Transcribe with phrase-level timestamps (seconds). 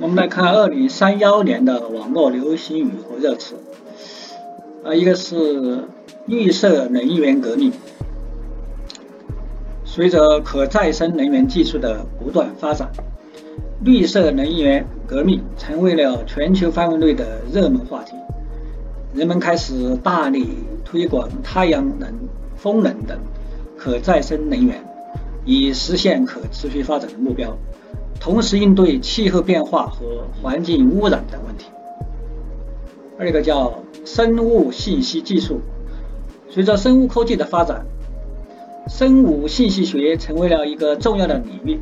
[0.00, 3.56] 我们来看二零三幺年的网络流行语和热词，
[4.84, 5.84] 啊，一个是
[6.26, 7.72] 绿色能源革命。
[9.84, 12.90] 随着可再生能源技术的不断发展，
[13.84, 18.14] 绿色能源革命成为了全球范围内的热门话题。
[19.14, 20.48] 人们开始大力
[20.84, 22.10] 推广太阳能、
[22.56, 23.18] 风能等
[23.76, 24.82] 可再生能源，
[25.44, 27.56] 以实现可持续发展的目标。
[28.22, 31.66] 同时应对气候变化和环境污染等问题。
[33.18, 35.60] 二个叫生物信息技术，
[36.48, 37.84] 随着生物科技的发展，
[38.88, 41.80] 生物信息学成为了一个重要的领域。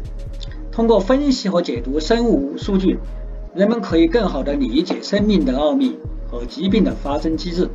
[0.73, 2.99] 通过分析和解读生物数据，
[3.55, 7.69] 人们可以更好地理解生命的奥秘和疾病的发生机制，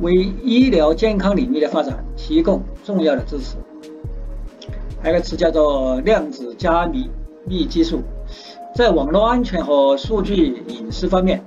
[0.00, 3.56] 为医疗健康领域的发展提供重要的支持。
[5.00, 7.08] 还有个词叫做量子加密。
[7.46, 8.02] 密技术
[8.74, 11.42] 在网络安全和数据隐私方面，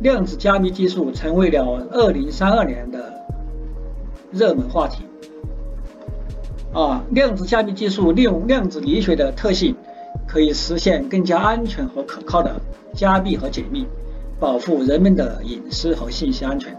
[0.00, 3.22] 量子加密技术成为了2032年的
[4.30, 5.04] 热门话题。
[6.72, 9.76] 啊，量子加密技术利用量子力学的特性，
[10.26, 12.60] 可以实现更加安全和可靠的
[12.94, 13.86] 加密和解密，
[14.40, 16.74] 保护人们的隐私和信息安全。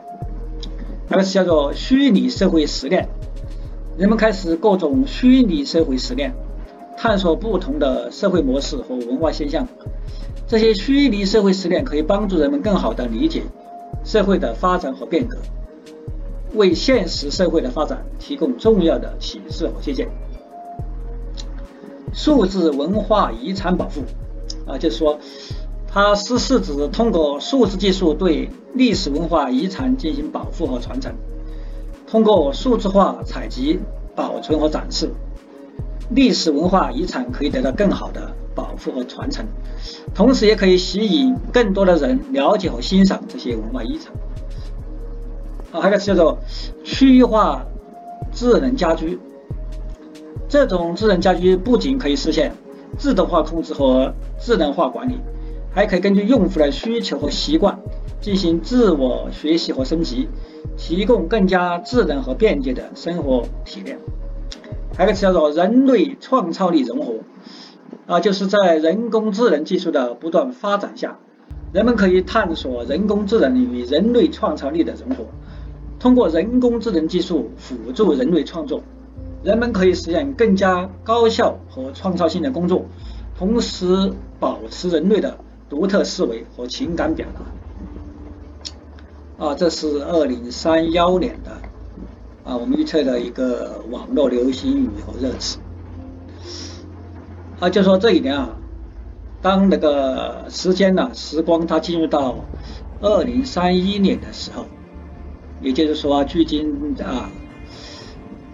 [1.08, 3.08] 那个是叫做虚拟社会实验，
[3.98, 6.34] 人们开始各种虚拟社会实验。
[6.98, 9.68] 探索不同的社会模式和文化现象，
[10.48, 13.44] 这些虚拟社会实验可以帮助人们更好地理解
[14.06, 15.38] 社会的发展和变革，
[16.54, 20.08] 为现实社会的发展提供重要的启示和借鉴。
[22.14, 24.02] 数字文化遗产保护
[24.66, 25.18] 啊，就是说，
[25.88, 31.12] 它是是指通过数字技术对历史文化遗产进行保护和传承，
[32.08, 33.80] 通过数字化采集、
[34.16, 35.10] 保存和展示。
[36.10, 39.46] 历史文化遗产可以得到更好的保护和传承，
[40.14, 44.14] 同时也可以吸引更多的人了解和欣赏这些文化遗产。
[45.72, 46.38] 啊，还有个词叫做
[46.84, 47.66] 区域化
[48.32, 49.18] 智能家居。
[50.48, 52.54] 这种智能家居不仅可以实现
[52.96, 55.18] 自动化控制和智能化管理，
[55.74, 57.80] 还可以根据用户的需求和习惯
[58.22, 60.30] 进行自我学习和升级，
[60.78, 63.98] 提供更加智能和便捷的生活体验。
[64.96, 67.14] 还有一个词叫做人类创造力融合，
[68.06, 71.18] 啊，就是在人工智能技术的不断发展下，
[71.74, 75.26] 人们可以探索人工智能与人类创造力的融合。
[76.00, 78.84] 通过人工智能技术辅助人类创作，
[79.42, 82.86] 人们可以实现更加高效和创造性的工作，
[83.36, 85.38] 同时保持人类的
[85.70, 87.26] 独特思维和情感表
[89.40, 89.48] 达。
[89.48, 91.52] 啊，这是二零三幺年的。
[92.44, 95.60] 啊，我们预测的一个网络流行语和热词，
[97.60, 98.50] 啊，就说这一年啊，
[99.42, 102.36] 当那个时间呢，时光它进入到
[103.00, 104.66] 二零三一年的时候，
[105.62, 107.30] 也就是说，距今啊，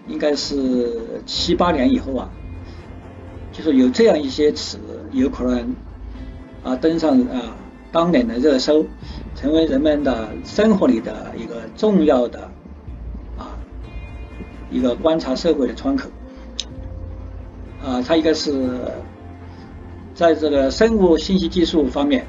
[0.07, 2.29] 应该是七八年以后啊，
[3.51, 4.77] 就是有这样一些词，
[5.11, 5.75] 有可能
[6.63, 7.57] 啊登上啊
[7.91, 8.85] 当年的热搜，
[9.35, 12.51] 成为人们的生活里的一个重要的。
[14.71, 16.09] 一个观察社会的窗口，
[17.83, 18.69] 啊，它一个是
[20.13, 22.25] 在这个生物信息技术方面、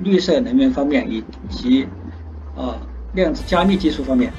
[0.00, 1.86] 绿色能源方面以及
[2.56, 2.80] 啊
[3.12, 4.32] 量子加密技术方面，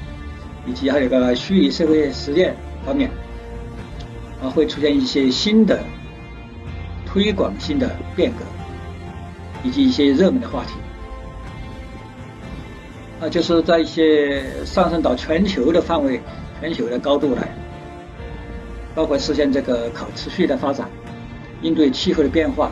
[0.65, 3.09] 以及还有个虚拟社会实验方面，
[4.41, 5.79] 啊，会出现一些新的
[7.05, 8.37] 推广性的变革，
[9.63, 10.73] 以及一些热门的话题，
[13.21, 16.19] 啊，就是在一些上升到全球的范围。
[16.59, 17.55] 全球的高度来，
[18.95, 20.89] 包括实现这个可持续的发展，
[21.61, 22.71] 应对气候的变化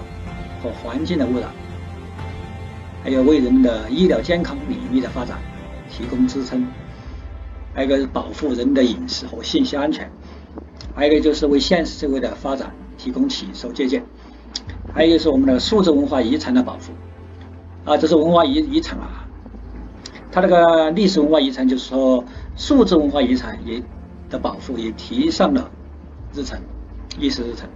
[0.62, 1.50] 和环境的污染，
[3.04, 5.38] 还有为人的医疗健康领域的发展
[5.88, 6.68] 提供支撑，
[7.76, 10.10] 还有一个是保护人的隐私和信息安全，
[10.96, 14.04] 还有一个就是为现实社会的发展提供启示借鉴，
[14.94, 16.80] 还有就是我们的数字文化遗产的保护，
[17.92, 19.28] 啊，这是文化遗遗产啊，
[20.32, 22.26] 它那个历史文化遗产就是说。
[22.56, 23.82] 数字文化遗产也
[24.30, 25.70] 的保护也提上了
[26.34, 26.60] 日程，
[27.20, 27.70] 议事日程，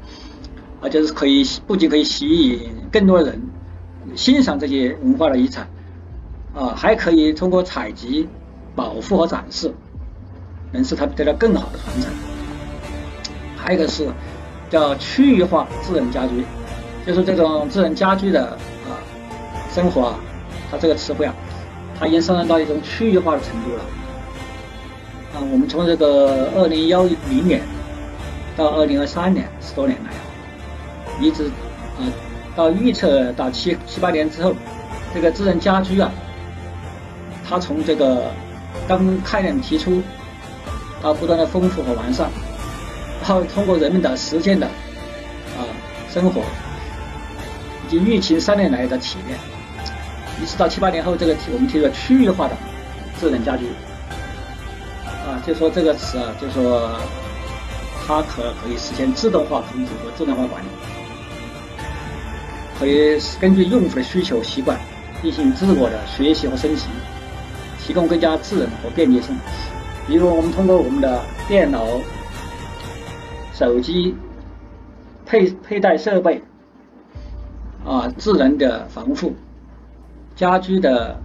[0.81, 3.41] 啊，就是可以不仅可以吸引更多人
[4.15, 5.67] 欣赏这些文化的遗产，
[6.55, 8.27] 啊，还可以通过采集、
[8.75, 9.73] 保护和展示，
[10.71, 12.11] 能使它得到更好的传承。
[13.57, 14.07] 还有一个是
[14.69, 16.43] 叫区域化智能家居，
[17.05, 18.45] 就是这种智能家居的
[18.87, 18.95] 啊
[19.69, 20.19] 生活啊，
[20.71, 21.35] 它这个词汇啊，
[21.99, 23.83] 它已经上升到一种区域化的程度了。
[25.33, 27.61] 啊，我们从这个二零幺零年
[28.57, 30.11] 到二零二三年十多年来，
[31.19, 31.45] 一直
[31.97, 32.01] 啊
[32.55, 34.53] 到预测到七七八年之后，
[35.13, 36.11] 这个智能家居啊，
[37.47, 38.31] 它从这个
[38.87, 40.01] 刚概念提出，
[41.01, 42.27] 到不断的丰富和完善，
[43.21, 45.61] 然后通过人们的实践的啊
[46.11, 46.41] 生活，
[47.87, 49.37] 以及疫情三年来的体验，
[50.41, 52.57] 一直到七八年后，这个我们提出区域化的
[53.19, 53.65] 智能家居。
[55.45, 56.91] 就说这个词啊，就说
[58.05, 60.67] 它可可以实现自动化控制和智能化管理，
[62.77, 64.79] 可以根据用户的需求习惯
[65.21, 66.85] 进行自我的学习和升级，
[67.79, 69.35] 提供更加智能和便捷性。
[70.07, 71.85] 比如我们通过我们的电脑、
[73.53, 74.15] 手机、
[75.25, 76.43] 佩佩戴设备
[77.85, 79.35] 啊，智能的防护、
[80.35, 81.19] 家居的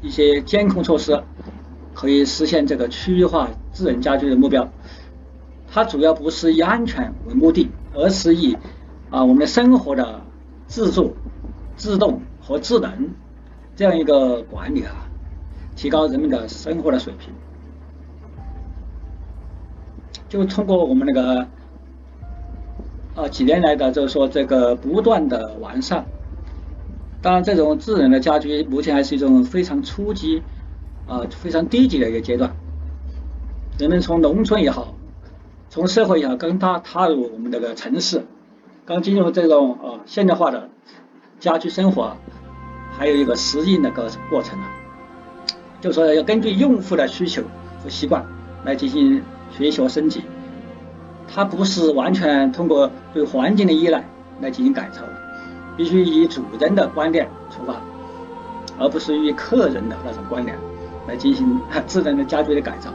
[0.00, 1.22] 一些监控措施。
[1.98, 4.68] 可以实现这个区域化智能家居的目标。
[5.68, 8.56] 它主要不是以安全为目的，而是以
[9.10, 10.20] 啊我们的生活的
[10.68, 11.16] 自助、
[11.76, 13.10] 自动和智能
[13.74, 14.94] 这样一个管理啊，
[15.74, 17.34] 提高人们的生活的水平。
[20.28, 21.48] 就通过我们那个
[23.16, 26.06] 啊几年来的就是说这个不断的完善。
[27.20, 30.44] 当然，这种智能的家居目前还是一种非常初级。
[31.08, 32.54] 啊，非常低级的一个阶段，
[33.78, 34.94] 人们从农村也好，
[35.70, 38.26] 从社会也好，刚踏踏入我们这个城市，
[38.84, 40.68] 刚进入这种啊现代化的
[41.40, 42.14] 家居生活，
[42.92, 44.68] 还有一个适应的过过程啊，
[45.80, 47.42] 就说要根据用户的需求
[47.82, 48.26] 和习惯
[48.66, 50.22] 来进行学习和升级，
[51.26, 54.04] 它不是完全通过对环境的依赖
[54.42, 55.14] 来进行改造的，
[55.74, 57.80] 必须以主人的观点出发，
[58.78, 60.58] 而不是以客人的那种观点。
[61.08, 62.90] 来进行智能的家居的改造，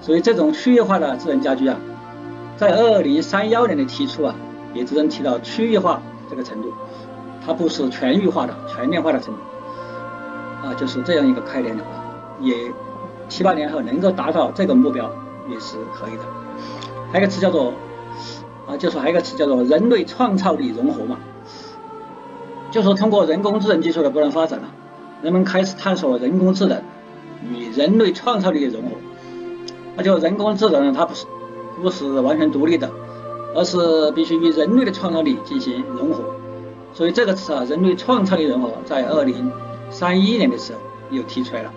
[0.00, 1.78] 所以这种区域化的智能家居啊，
[2.56, 4.34] 在二零三幺年的提出啊，
[4.74, 6.72] 也只能提到区域化这个程度，
[7.46, 9.40] 它不是全域化的、全面化的程度
[10.66, 11.90] 啊，就是这样一个概念的话，
[12.40, 12.52] 也
[13.28, 15.08] 七八年后能够达到这个目标
[15.48, 16.24] 也是可以的。
[17.12, 17.72] 还有一个词叫做
[18.66, 21.16] 啊，就说还有一个词叫做人类创造力融合嘛，
[22.72, 24.66] 就说通过人工智能技术的不断发展啊，
[25.22, 26.82] 人们开始探索人工智能。
[27.50, 28.90] 与人类创造力的融合，
[29.96, 31.26] 那就人工智能它不是
[31.80, 32.90] 不是完全独立的，
[33.54, 36.22] 而是必须与人类的创造力进行融合。
[36.94, 39.50] 所以这个词啊，人类创造力融合，在二零
[39.90, 40.78] 三一年的时候
[41.10, 41.72] 又提出来了。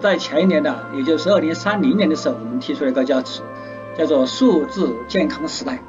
[0.00, 3.42] 在前一年的，也就是二零三零年的时候，我们提出了一个叫词，
[3.96, 5.82] 叫做数字健康时代。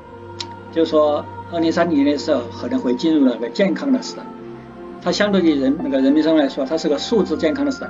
[0.72, 4.24] 就是说，二零三零年的时候可能会进入那个健康的时代。
[5.06, 7.88] 它相对于人那个人民生活来说，它是个数字健康的时代，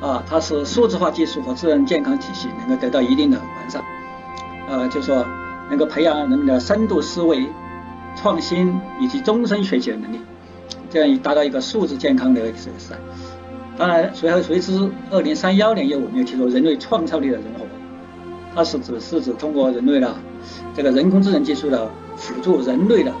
[0.00, 3.82] 啊，它是数字化技术和智能健康体系能够得到一定的完善，
[4.68, 5.26] 呃，就说
[5.68, 7.44] 能够培养人们的深度思维、
[8.14, 10.20] 创新以及终身学习的能力，
[10.88, 12.96] 这样以达到一个数字健康的一个时代。
[13.76, 17.66] 当然，随后随之，二零三幺年又我们又提出人类创造力的融合，
[18.54, 20.14] 它是指是指通过人类的
[20.72, 23.12] 这个人工智能技术的辅助人类的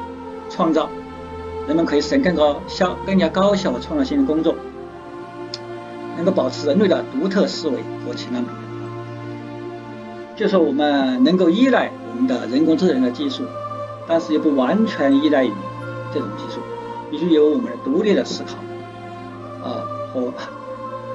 [0.48, 0.88] 创造。
[1.68, 4.54] 人们可以实现更高效、更加高效和创造性的工作，
[6.16, 7.76] 能够保持人类的独特思维
[8.06, 8.42] 和情感。
[10.34, 13.44] 就是我们能够依赖我们的人工智能的技术，
[14.06, 15.52] 但是又不完全依赖于
[16.14, 16.60] 这种技术，
[17.10, 19.84] 必须有我们的独立的思考啊
[20.14, 20.32] 和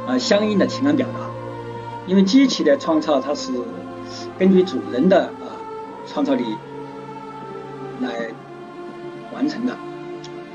[0.05, 1.19] 啊相应的情感表达。
[2.05, 3.51] 因为机器的创造它是
[4.38, 5.57] 根据主人的啊
[6.05, 6.43] 创造力
[8.01, 8.29] 来
[9.33, 9.75] 完成的。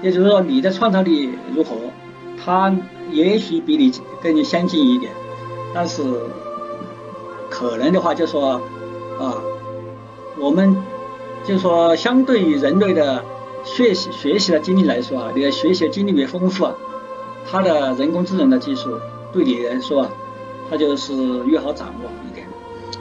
[0.02, 1.76] 也就是说，你的创造力如何，
[2.45, 2.75] 他
[3.11, 5.12] 也许比你更先进一点，
[5.75, 6.02] 但是
[7.50, 8.61] 可能的话，就说
[9.19, 9.43] 啊，
[10.38, 10.76] 我们
[11.45, 13.25] 就说相对于人类的
[13.64, 16.75] 学习学习的经历来说啊，你的学习经历越丰富啊，
[17.50, 18.99] 它的人工智能的技术
[19.33, 20.11] 对你来说啊，
[20.71, 21.12] 它就是
[21.47, 22.47] 越好掌握一点，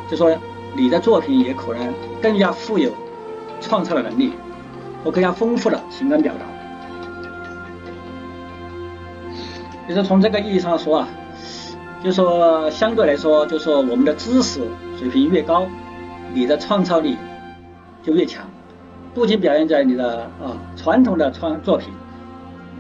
[0.10, 0.36] 就说
[0.76, 2.90] 你的作品也可能更加富有
[3.62, 4.32] 创造的能力
[5.04, 6.57] 和更加丰富的情感表达。
[9.88, 11.08] 就是从这个意义上说啊，
[12.04, 14.62] 就说相对来说，就说我们的知识
[15.00, 15.66] 水平越高，
[16.34, 17.18] 你的创造力
[18.04, 18.46] 就越强，
[19.14, 21.90] 不仅表现在你的啊传统的创作品，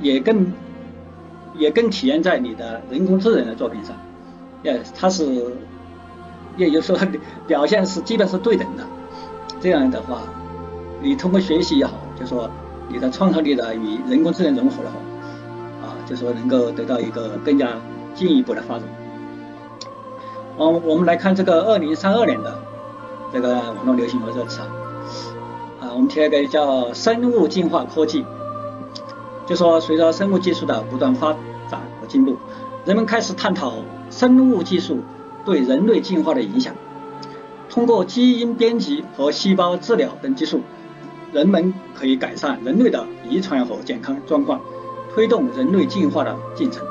[0.01, 0.51] 也更
[1.55, 3.95] 也更体现在你的人工智能的作品上，
[4.63, 5.25] 也它是
[6.57, 7.07] 也就是说
[7.47, 8.83] 表现是基本是对等的，
[9.61, 10.23] 这样的话，
[11.01, 12.49] 你通过学习也好，就说
[12.89, 14.97] 你的创造力的与人工智能融合的话。
[16.07, 17.67] 就说能够得到一个更加
[18.15, 18.83] 进一步的发展。
[20.57, 22.59] 嗯，我们来看这个二零三二年的
[23.31, 24.67] 这个网络流行语这个词啊，
[25.81, 28.25] 啊，我们提了个叫生物进化科技
[29.45, 31.33] 就说随着生物技术的不断发
[31.69, 32.35] 展和进步，
[32.85, 33.73] 人们开始探讨
[34.09, 34.99] 生物技术
[35.45, 36.73] 对人类进化的影响。
[37.69, 40.61] 通过基因编辑和细胞治疗等技术，
[41.31, 44.59] 人们可以改善人类的遗传和健康状况，
[45.17, 46.85] 推动人类进化的进程。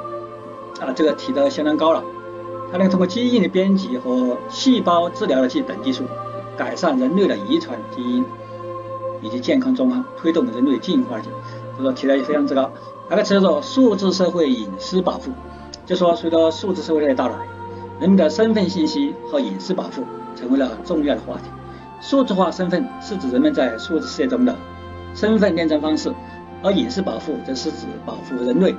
[0.80, 2.02] 啊，这个提的相当高了。
[2.72, 6.02] 它能通过基因的编辑和细胞治疗的技等技术，
[6.56, 8.24] 改善人类的遗传基因
[9.22, 11.40] 以及健康状况，推动人类进化的进程。
[11.78, 12.68] 就说提的也非常之高。
[13.08, 15.30] 那个词叫做数字社会隐私保护，
[15.86, 17.34] 就说随着数字社会的到来，
[18.00, 20.02] 人们的身份信息和隐私保护
[20.34, 21.42] 成为了重要的话题。
[22.00, 24.52] 数字化身份是指人们在数字世界中的
[25.14, 26.12] 身份验证方式，
[26.62, 28.74] 而隐私保护则是指保护人类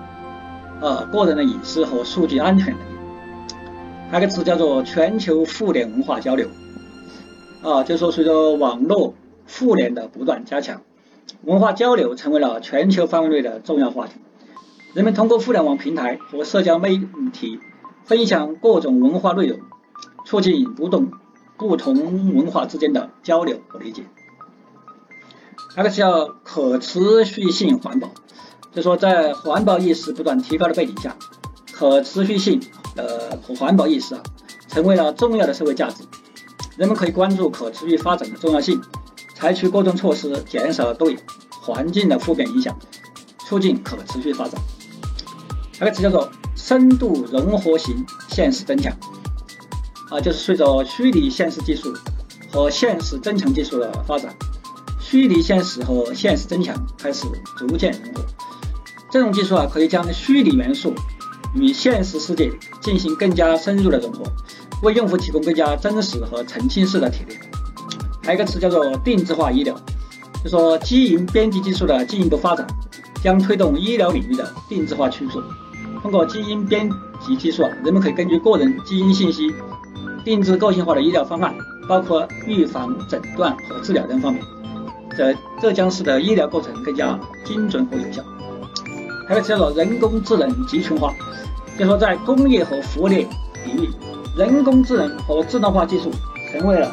[0.82, 2.98] 呃个人的隐私和数据安全能力。
[4.10, 6.48] 还有个词叫做全球互联文化交流，
[7.62, 9.14] 啊，就是说随着网络
[9.48, 10.82] 互联的不断加强。
[11.44, 14.14] 文化交流成为了全球范围内的重要话题。
[14.94, 16.98] 人们通过互联网平台和社交媒
[17.34, 17.60] 体
[18.06, 19.60] 分享各种文化内容，
[20.26, 21.12] 促进不同
[21.58, 24.04] 不同文化之间的交流和理解。
[25.78, 28.10] 那个叫可持续性环保，
[28.74, 31.16] 就说在环保意识不断提高的背景下，
[31.72, 32.60] 可持续性
[32.96, 34.24] 呃和环保意识啊
[34.68, 36.04] 成为了重要的社会价值。
[36.78, 38.82] 人们可以关注可持续发展的重要性。
[39.36, 41.16] 采取各种措施，减少对
[41.62, 42.76] 环境的负面影响，
[43.46, 44.60] 促进可持续发展。
[45.80, 48.92] 那个词叫做深度融合型现实增强，
[50.10, 51.94] 啊，就是随着虚拟现实技术
[52.52, 54.36] 和现实增强技术的发展，
[55.10, 58.26] 虚拟现实和现实增强开始逐渐融合。
[59.10, 60.94] 这种技术啊，可以将虚拟元素
[61.56, 64.26] 与现实世界进行更加深入的融合，
[64.84, 67.40] 为用户提供更加真实和沉浸式的体验。
[68.22, 69.74] 还有一个词叫做定制化医疗，
[70.44, 72.68] 就说基因编辑技术的进一步发展，
[73.24, 75.42] 将推动医疗领域的定制化趋势。
[76.02, 76.92] 通过基因编
[77.26, 79.54] 辑技术啊，人们可以根据个人基因信息，
[80.26, 81.56] 定制个性化的医疗方案，
[81.88, 84.44] 包括预防、诊断和治疗等方面。
[85.18, 88.24] 这这将使得医疗过程更加精准和有效。
[89.28, 91.14] 还有个叫做人工智能集群化，
[91.78, 93.28] 就说在工业和服务业
[93.66, 93.90] 领域，
[94.38, 96.12] 人工智能和自动化技术
[96.52, 96.88] 成为了。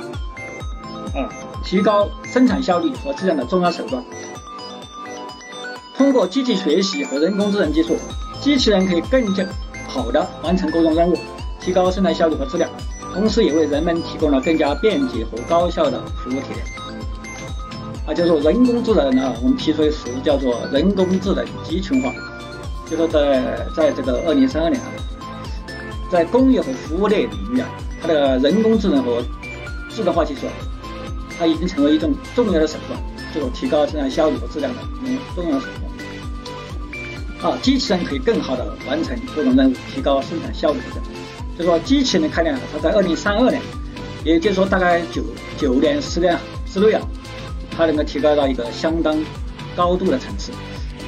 [1.14, 1.28] 啊，
[1.62, 4.02] 提高生产效率和质量的重要手段。
[5.96, 7.96] 通过机器学习和人工智能技术，
[8.40, 9.44] 机器人可以更加
[9.86, 11.16] 好的完成各种任务，
[11.60, 12.68] 提高生产效率和质量，
[13.12, 16.83] 同时也为人们提供了更加便捷和高效的服务体验。
[18.06, 22.12] 啊，就说人工智能啊，我们提出的词叫做人工智能集群化，
[22.88, 24.88] 就说在在这个二零三二年啊，
[26.10, 27.68] 在工业和服务类领域啊，
[28.00, 29.22] 它的人工智能和
[29.90, 30.42] 自动化技术。
[31.36, 32.96] 它已经成为一种重要的手段，
[33.34, 35.66] 这种提高生产效率和质量的一种重要手
[37.40, 37.52] 段。
[37.52, 41.02] 啊，机器人可以更好的完成各种任务，提高生产效率等。
[41.58, 43.60] 就说机器人的概念啊，它在二零三二年，
[44.22, 45.24] 也就是说大概九
[45.58, 46.38] 九年十年
[46.72, 47.02] 之内啊，
[47.76, 49.16] 它能够提高到一个相当
[49.76, 50.52] 高度的层次，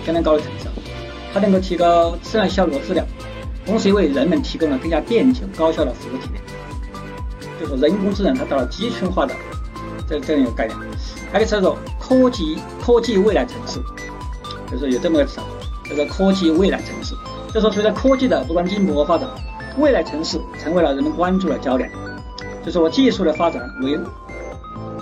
[0.04, 0.68] 相当高的层次。
[1.32, 3.06] 它能够提高自然效率和质量，
[3.64, 6.42] 同时为人们提供了更加便捷高效的服务体验。
[7.60, 9.34] 就说人工智能它到了集群化的。
[10.08, 10.78] 这这样一个概念，
[11.32, 13.80] 还有个词叫做科技科技未来城市，
[14.70, 15.40] 就是有这么个词，
[15.90, 17.12] 叫做科技未来城市。
[17.52, 19.28] 就说随着科技的不断进步和发展，
[19.78, 21.90] 未来城市成为了人们关注的焦点。
[22.64, 23.98] 就说技术的发展为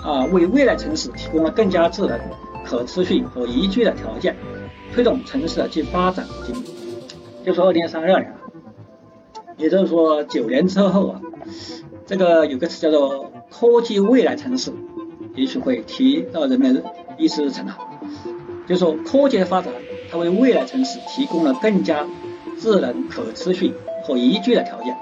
[0.04, 2.20] 啊为未来城市提供了更加智能、
[2.64, 4.37] 可持续和宜居的条件，
[4.92, 6.70] 推动城市的既发展和进步。
[7.44, 8.32] 就说二零三二年，
[9.56, 11.20] 也就是说九年之后啊，
[12.06, 14.70] 这个有个词叫做科技未来城市。
[15.34, 16.84] 也许会提到人们
[17.18, 17.76] 意识层啊，
[18.68, 19.73] 就说科技的发展，
[20.08, 22.06] 它为未来城市提供了更加
[22.61, 23.73] 智能、可持续
[24.04, 24.94] 和宜居的条件。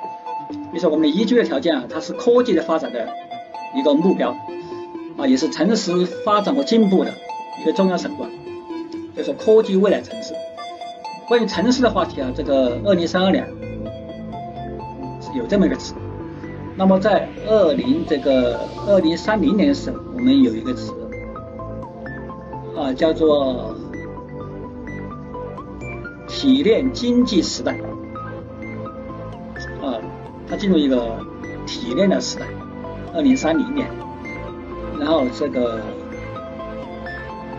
[0.49, 3.09] 比如说我们的宜居的条件啊，它是科技的发展的
[3.77, 4.35] 一个目标
[5.17, 7.13] 啊，也是城市发展和进步的
[7.61, 8.31] 一个重要手段。
[9.15, 10.35] 就是科技未来城市。
[11.29, 13.47] 关于城市的话题啊，这个二零三二年
[15.35, 15.95] 有这么一个词。
[16.77, 20.93] 那么在二零这个二零三零年的时候，我们有一个词
[22.75, 23.77] 啊，叫做
[26.27, 27.73] 体验经济时代
[29.83, 30.01] 啊，
[30.49, 31.19] 它进入一个
[31.67, 32.47] 体验的时代。
[33.15, 33.87] 二零三零年，
[35.03, 35.81] 然后这个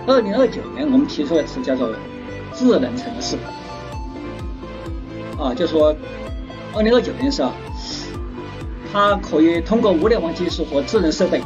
[0.08, 1.90] 二零二九年，我们提出的词叫做
[2.54, 3.36] 智能城市
[5.38, 5.94] 啊，就说
[6.74, 7.52] 二零二九年是啊。
[8.94, 11.42] 它可以通过物联网技术和智能设备，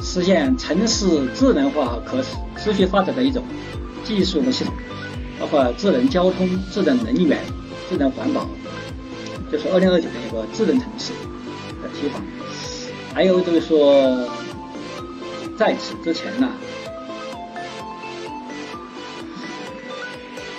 [0.00, 2.22] 实现城市智能化和可
[2.56, 3.42] 持续发展的一种
[4.04, 4.72] 技术的系统。
[5.38, 7.38] 包括智能交通、智能能源、
[7.90, 8.46] 智能环保，
[9.50, 11.12] 就是二零二九年一个智能城市
[11.82, 12.20] 的提法。
[13.12, 14.26] 还有就是说，
[15.62, 16.48] 在此之前呢，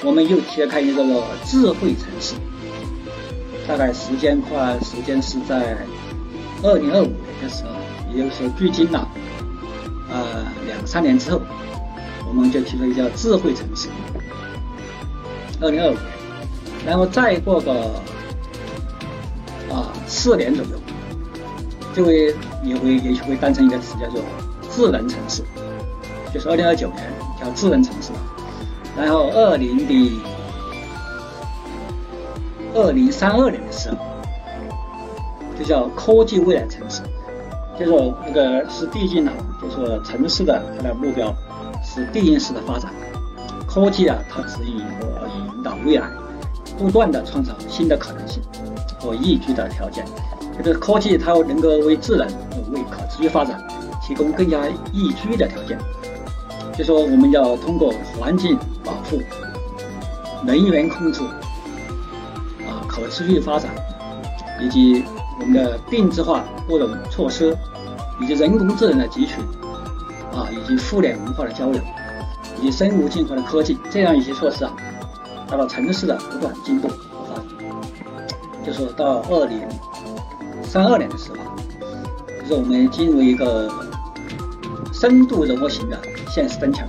[0.01, 1.03] 我们又揭开一个
[1.43, 2.35] 智慧城市，
[3.67, 5.75] 大概时间快，时间是在
[6.63, 7.71] 二零二五年的时候，
[8.15, 9.05] 也就是说距今呢，
[10.09, 11.41] 呃两三年之后，
[12.25, 13.89] 我们就提出一个叫智慧城市。
[15.59, 16.01] 二零二五年，
[16.85, 17.73] 然后再过个
[19.69, 20.79] 啊四年左右，
[21.93, 22.33] 就会
[22.63, 24.21] 也会也许会诞生一个词叫做
[24.75, 25.43] 智能城市，
[26.33, 27.03] 就是二零二九年
[27.39, 28.11] 叫智能城市，
[28.97, 30.21] 然后二零的
[32.73, 33.97] 二零三二年的时候，
[35.57, 37.01] 就叫科技未来城市，
[37.79, 41.33] 就说那个是递进了，就说城市的它的目标
[41.83, 42.91] 是递进式的发展。
[43.67, 46.07] 科技啊，它指引和引导未来，
[46.77, 48.41] 不断的创造新的可能性
[48.99, 50.03] 和宜居的条件。
[50.57, 52.27] 这个科技它能够为智能、
[52.71, 53.59] 为可持续发展
[54.05, 55.77] 提供更加宜居的条件。
[56.77, 59.21] 就说我们要通过环境保护、
[60.43, 61.21] 能源控制、
[62.67, 63.69] 啊可持续发展，
[64.61, 65.03] 以及
[65.39, 67.55] 我们的定制化各种措施，
[68.19, 69.41] 以及人工智能的汲取，
[70.31, 71.81] 啊以及互联文化的交流。
[72.59, 74.71] 以及生物进化的科技，这样一些措施啊，
[75.49, 77.43] 达到城市的不断进步和发展。
[78.65, 79.59] 就说到二零
[80.63, 81.37] 三二年的时候，
[82.41, 83.69] 就是我们进入一个
[85.03, 86.87] 深度融合型的现实增强。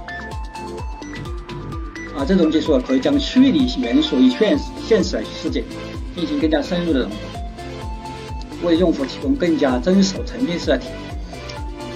[2.16, 5.64] 啊，这种技术可以将虚拟元素与现实现实世界
[6.14, 7.16] 进行更加深入的融合，
[8.68, 11.18] 为用户提供更加真实沉浸式的体验。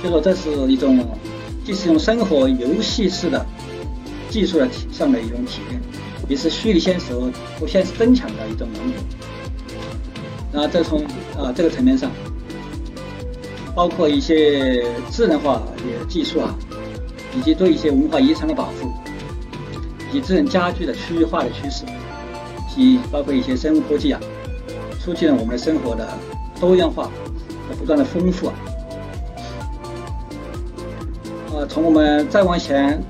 [0.02, 1.06] 就说这是一种
[1.64, 3.46] 既是用生活游戏式的。
[4.28, 5.80] 技术的体上的一种体验，
[6.28, 8.92] 也是虚拟现实和现实增强的一种融合。
[10.52, 11.02] 然后，再从
[11.34, 12.10] 啊这个层面上，
[13.78, 16.52] 包括一些智能化的技术啊，
[17.36, 18.92] 以及对一些文化遗产的保护，
[20.10, 21.84] 以及智能家居的区域化的趋势，
[22.74, 24.20] 及包括一些生物科技啊，
[24.98, 26.08] 促进了我们的生活的
[26.58, 27.04] 多样化
[27.68, 28.54] 和不断的丰富啊。
[31.54, 33.00] 呃，从我们再往前。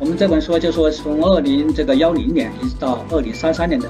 [0.00, 3.88] 我们这本书就说，从二零这个幺零年一直到二零三三年的，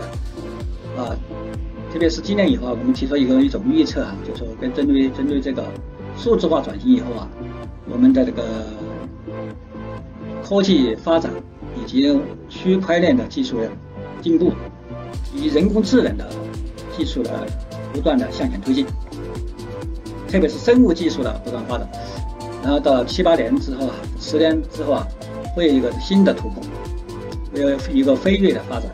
[0.98, 1.16] 啊，
[1.92, 5.64] 特别是今年以后，我们提出一个一种预测啊，就说跟针对针对这个
[6.16, 7.28] 数字化转型以后啊，
[7.90, 8.42] 我们的这个
[10.42, 11.30] 科技发展
[11.76, 13.68] 以及区块链的技术的
[14.22, 14.52] 进步，
[15.34, 16.28] 以及人工智能的
[16.96, 17.46] 技术的
[17.92, 18.86] 不断的向前推进，
[20.28, 21.88] 特别是生物技术的不断发展，
[22.62, 25.06] 然后到七八年之后啊，十年之后啊。
[25.54, 26.60] 会有一个新的突破，
[27.54, 28.90] 会有一个飞跃的发展。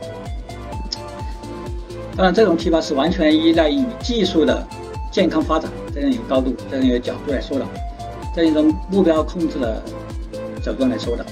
[2.15, 4.69] 当然，这种提拔是完全依赖于技术的
[5.11, 7.67] 健康发展这样一个高度、这样一个角度来说的，
[8.35, 9.83] 这样一种目标控制的
[10.63, 11.27] 角度来说的。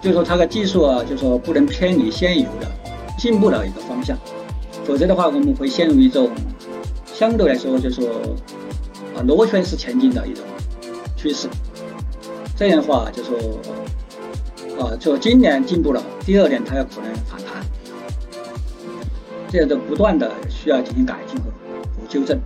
[0.00, 2.70] 就说它的技术啊，就说不能偏离现有的
[3.18, 4.16] 进步的一个方向，
[4.84, 6.30] 否则的话，我们会陷入一种
[7.06, 8.08] 相对来说就是说
[9.16, 10.44] 啊螺旋式前进的一种
[11.16, 11.48] 趋势。
[12.56, 13.36] 这样的话，就说，
[14.78, 17.64] 啊，就今年进步了，第二年它有可能反弹，
[19.50, 21.50] 这样就不断的需要进行改进和
[22.16, 22.40] 纠正。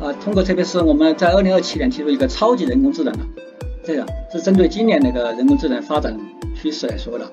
[0.00, 3.20] 啊，通过特别是我们在二零二七年提出一个超级人工智能啊，
[3.84, 6.18] 这个是针对今年那个人工智能发展
[6.54, 7.30] 趋势来说的，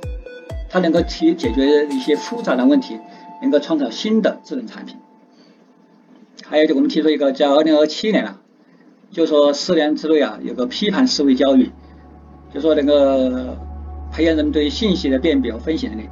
[0.69, 2.99] 它能够提解决一些复杂的问题，
[3.41, 4.97] 能够创造新的智能产品。
[6.43, 8.41] 还有就我们提出一个叫二零二七年了。
[9.09, 11.69] 就说四年之内啊，有个批判思维教育，
[12.53, 13.57] 就说那个
[14.13, 16.07] 培养人们对信息的辨别和分析能力，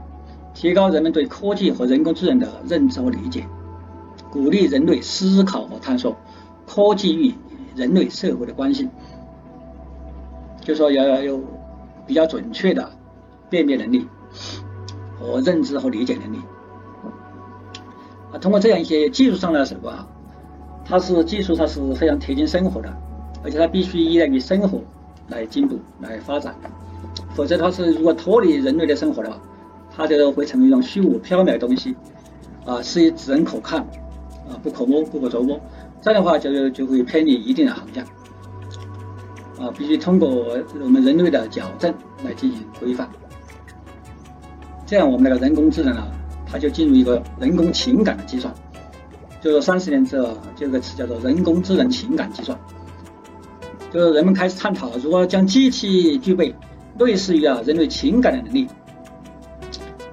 [0.54, 3.46] 提高人们对科技和人工智能的认知和理解，
[4.32, 6.16] 鼓励人类思考和探索
[6.68, 7.34] 科技与
[7.76, 8.90] 人类社会的关系。
[10.62, 11.42] 就说要要有
[12.06, 12.92] 比较准确的
[13.50, 14.08] 辨别能力
[15.18, 16.38] 和认知和理解能力
[18.32, 20.06] 啊，通过这样一些技术上的手段。
[20.86, 22.92] 它是技术，它是非常贴近生活的，
[23.44, 24.82] 而且它必须依赖于生活
[25.28, 26.56] 来进步、来发展，
[27.36, 29.40] 否则它是如果脱离人类的生活的话，
[29.96, 31.96] 它就会成为一种虚无缥缈的东西，
[32.66, 33.86] 啊，是只能可看，
[34.50, 35.60] 啊，不可摸、不可琢磨，
[36.02, 38.04] 这样的话就就会偏离一定的航向，
[39.60, 40.28] 啊，必须通过
[40.82, 41.94] 我们人类的矫正
[42.26, 43.08] 来进行规范，
[44.86, 46.08] 这样我们那个人工智能啊，
[46.46, 48.54] 它就进入一个人工情感的计算。
[49.42, 52.60] 就是三十年之后，这个词叫做人工智能情感计算，
[53.90, 56.54] 就是人们开始探讨如何将机器具备
[56.98, 58.68] 类似于啊人类情感的能力，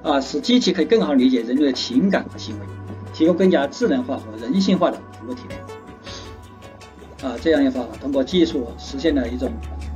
[0.01, 2.65] 啊，使机器可以更好理解人类的情感和行为，
[3.17, 7.27] 提供更加智能化和人性化的服务体验。
[7.27, 9.51] 啊，这样的话，通过技术实现了一种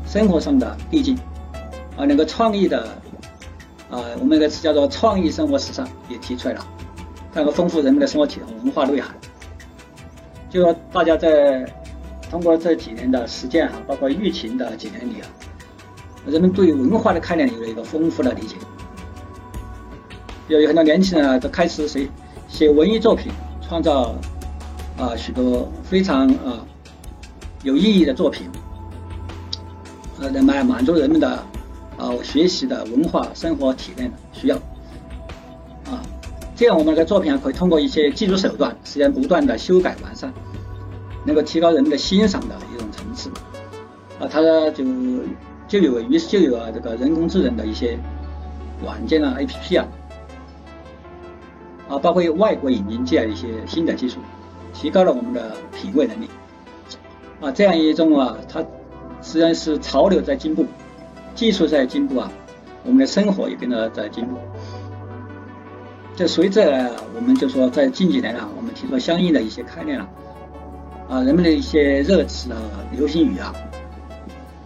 [0.07, 1.15] 生活上的递进，
[1.95, 2.81] 啊，能够创意的，
[3.91, 6.65] 啊，我们一个词叫做创意生活时尚也提出来了，
[7.35, 9.15] 能够丰富人们的生活体验和文化内涵。
[10.49, 11.63] 就说大家在
[12.27, 15.29] 通过这几年的实践哈，包括疫情的几年里啊，
[16.25, 18.55] 人们对文化的概念有了一个丰富的理解。
[20.47, 22.09] 有有很多年轻人啊，都开始谁
[22.61, 24.13] 写文艺作品，创造
[24.95, 26.63] 啊许多非常啊
[27.63, 28.47] 有意义的作品，
[30.19, 31.27] 呃，来满满足人们的
[31.97, 34.55] 啊学习的文化生活体验的需要
[35.87, 36.05] 啊。
[36.55, 40.31] 这样我们的作品，可以通过一些技术手段，实现不断的修改完善，
[41.25, 43.31] 能够提高人们的欣赏的一种层次
[44.19, 44.29] 啊。
[44.29, 44.85] 它就
[45.67, 47.97] 就有于是就有啊这个人工智能的一些
[48.83, 49.87] 软件啊 APP 啊。
[51.91, 54.19] 啊，包括外国引进进来一些新的技术，
[54.73, 56.29] 提高了我们的品味能力。
[57.41, 58.61] 啊，这样一种啊，它
[59.21, 60.65] 实际上是潮流在进步，
[61.35, 62.31] 技术在进步啊，
[62.85, 64.37] 我们的生活也跟着在进步。
[66.15, 70.07] 就随着我们就说在近几年啊，我们提出相应的一些概念了，
[71.09, 72.57] 啊，人们的一些热词啊、
[72.95, 73.53] 流行语啊，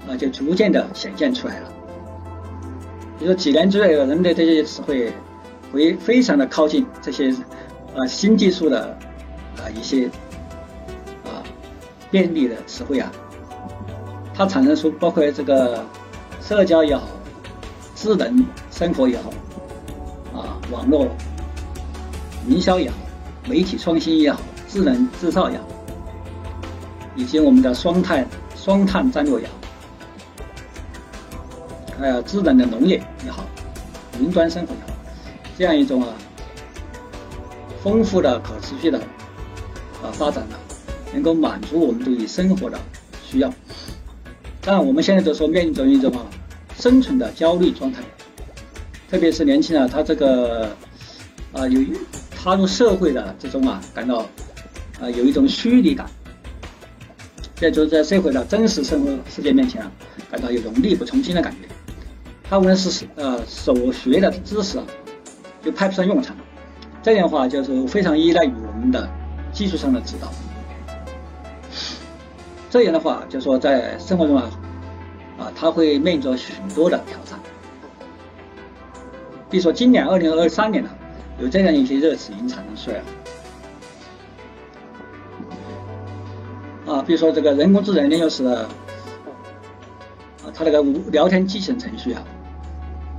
[0.08, 1.72] 啊，就逐渐的显现出来了。
[3.18, 5.12] 比如说几年之内，人们的这些词汇。
[5.76, 7.36] 为非常的靠近这些
[7.94, 8.98] 呃新技术的
[9.58, 10.08] 啊一些
[11.26, 11.44] 啊
[12.10, 13.12] 便利的词汇啊，
[14.34, 15.86] 它产生出包括这个
[16.42, 17.04] 社交也好，
[17.96, 19.30] 智能生活也好，
[20.40, 21.08] 啊网络
[22.48, 22.96] 营销也好，
[23.48, 25.66] 媒体创新也好，智能制造也好，
[27.16, 29.54] 以及我们的双碳双碳战略也好，
[32.00, 33.44] 还有智能的农业也好，
[34.20, 34.95] 云端生活也好。
[35.58, 36.10] 这样一种啊，
[37.82, 39.00] 丰富的、可持续的
[40.04, 40.56] 啊发展呢，
[41.14, 42.78] 能够满足我们对于生活的
[43.24, 43.54] 需要。
[44.62, 46.26] 当然，我们现在都说面临着一种啊
[46.78, 48.04] 生存的焦虑状态，
[49.10, 50.76] 特别是年轻人，他这个
[51.54, 51.80] 啊有
[52.32, 54.26] 踏入社会的这种啊感到
[55.00, 56.06] 啊有一种虚拟感，
[57.56, 59.90] 在就是在社会的真实生活世界面前啊，
[60.30, 61.60] 感到有种力不从心的感觉。
[62.44, 64.84] 他无论是呃所学的知识啊。
[65.66, 66.36] 就派不上用场，
[67.02, 69.10] 这样的话就是非常依赖于我们的
[69.52, 70.32] 技术上的指导。
[72.70, 74.52] 这样的话，就说在生活中啊，
[75.40, 77.40] 啊，他会面临着许多的挑战。
[79.50, 80.90] 比如说，今年二零二三年呢，
[81.40, 82.98] 有这样一些热词已经产生出来
[86.86, 86.94] 了。
[86.94, 88.68] 啊，比如说这个人工智能呢，又是啊，
[90.54, 92.22] 它那个无聊天机器人程序啊。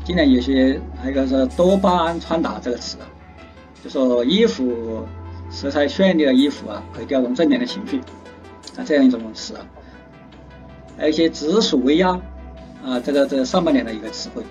[0.07, 3.11] 今年有些还有一个是多巴胺穿搭这个词啊，
[3.83, 5.05] 就说衣服
[5.51, 7.99] 色彩绚丽的衣服啊，可以调动正面的情绪
[8.77, 9.67] 啊，这样一种词啊，
[10.97, 12.11] 还有一些紫薯微压
[12.85, 14.45] 啊，这个这上半年的一个词汇，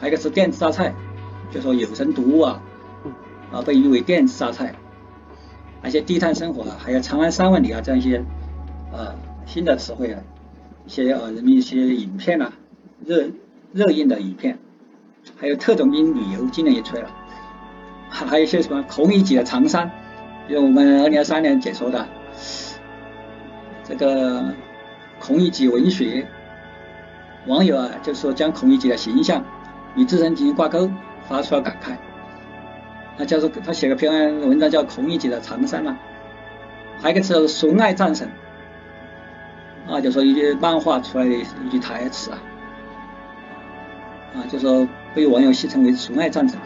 [0.00, 0.94] 还有一个是电子榨菜，
[1.52, 2.62] 就说有声读物啊
[3.52, 4.74] 啊被誉为电子榨菜，
[5.82, 8.24] 而且低碳生活啊，还有长安三万里啊这样一些
[8.90, 10.22] 啊新的词汇啊，
[10.86, 12.50] 一些啊人们一些影片啊
[13.04, 13.28] 热。
[13.76, 14.58] 热映的影片，
[15.36, 17.10] 还有特种兵旅游，今年也出了，
[18.08, 19.90] 还还有一些什么孔乙己的长衫，
[20.48, 22.08] 比如我们二零二三年解说的
[23.84, 24.54] 这个
[25.20, 26.26] 孔乙己文学，
[27.46, 29.44] 网友啊就是说将孔乙己的形象
[29.94, 30.90] 与自身进行挂钩，
[31.28, 31.98] 发出了感慨。
[33.18, 35.98] 那叫做他写个篇文章叫孔乙己的长衫嘛，
[37.02, 38.30] 还有一个是纯爱战神，
[39.86, 42.38] 啊，就说一句漫画出来的一句台词啊。
[44.36, 46.60] 啊，就说被网友戏称为“纯爱战争”，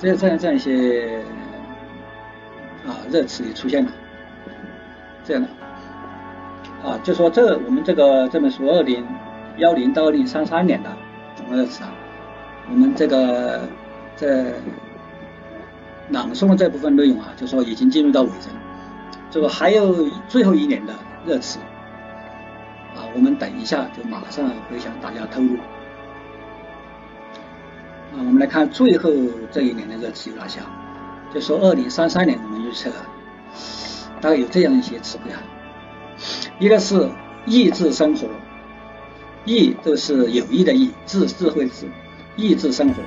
[0.00, 1.22] 这样这样这样一些
[2.86, 3.92] 啊热词也出现了，
[5.22, 5.48] 这样的
[6.82, 9.06] 啊，就说这我们这个这本书二零
[9.58, 10.90] 幺零到二零三三年的
[11.36, 11.92] 总热词啊，
[12.70, 13.68] 我们这个
[14.16, 14.54] 在
[16.08, 18.50] 朗诵的这部分内容啊，就说已经进入到尾声，
[19.30, 20.94] 这个还有最后一年的
[21.26, 21.58] 热词
[22.96, 25.58] 啊，我们等一下就马上会向大家透露。
[28.12, 29.10] 啊，我们来看最后
[29.52, 30.60] 这一年的热词有哪些？
[31.32, 32.90] 就说二零三三年我们预测，
[34.20, 35.40] 大概有这样一些词汇啊。
[36.58, 37.08] 一个是
[37.46, 38.26] 益智生活，
[39.44, 41.86] 益就是有益的益，智智慧的智，
[42.34, 43.02] 益智生活，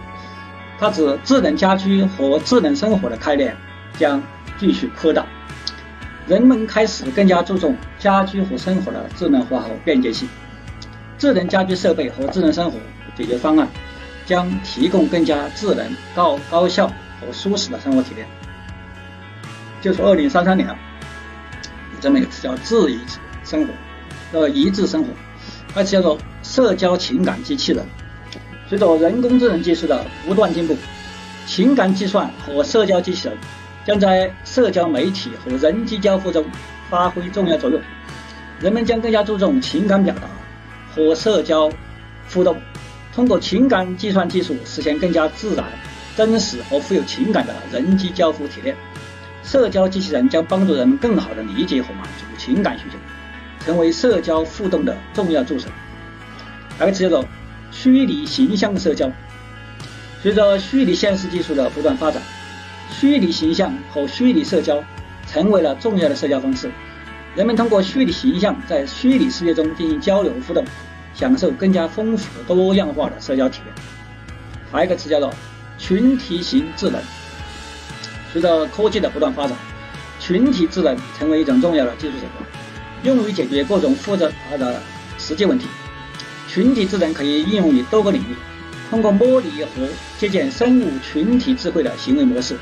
[0.79, 3.55] 它指智能家居和智能生活的概念
[3.99, 4.23] 将
[4.57, 5.25] 继续扩大，
[6.27, 10.29] 人们开始更加注重家居和生活的智能化和便捷性，
[11.17, 12.79] 智能家居设备和智能生活
[13.15, 13.67] 解决方案。
[14.25, 18.27] 将提供更加智能、高高效和舒适的生活体验。
[19.81, 22.99] 就是二零三三年，有这么一个词叫“智一
[23.43, 23.73] 生活”，
[24.31, 25.09] 呃，一致生活，
[25.75, 27.85] 而且叫做社交情感机器人。
[28.69, 30.77] 随着人工智能技术的不断进步，
[31.45, 33.37] 情感计算和社交机器人
[33.85, 36.43] 将在社交媒体和人机交互中
[36.89, 37.79] 发挥重要作用。
[38.61, 40.21] 人们将更加注重情感表达
[40.95, 41.69] 和社交
[42.33, 42.57] 互动，
[43.15, 45.65] 通过情感计算技术实现更加自然、
[46.15, 48.75] 真实和富有情感的人机交互体验。
[49.43, 52.97] 社交机器人将帮助人们更好地理解和满足情感需求，
[53.65, 55.67] 成为社交互动的重要助手。
[56.79, 57.25] 还有个词叫做
[57.71, 59.11] 虚拟形象社交。
[60.21, 62.21] 随着虚拟现实技术的不断发展，
[62.89, 64.81] 虚拟形象和虚拟社交
[65.27, 66.71] 成为了重要的社交方式。
[67.35, 70.63] 人们通过虚拟形象在虚拟世界中进行交流互动，
[71.13, 73.73] 享受更加丰富多样化的社交体验。
[74.71, 75.33] 还有一个词叫做
[75.77, 77.01] 群体型智能。
[78.31, 79.55] 随着科技的不断发展，
[80.19, 82.45] 群体智能成为一种重要的技术手段，
[83.03, 84.81] 用于解决各种复杂的
[85.19, 85.67] 实际问题。
[86.49, 88.35] 群体智能可以应用于多个领域，
[88.89, 92.57] 通过模拟和借鉴生物群体智慧的行为模式，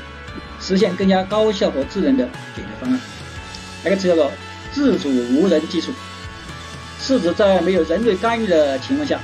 [0.60, 3.00] 实现更加高效和智能的解决方案。
[3.82, 4.30] 还有一个词叫做
[4.72, 5.92] 自主无人技术，
[7.02, 9.18] 是指在没有人类干预的情况下，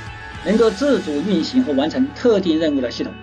[0.45, 3.13] 能够自主运行和完成特定任务的系统。